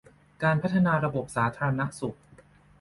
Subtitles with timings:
[0.43, 2.17] การพัฒนาระบบสาธารณสุข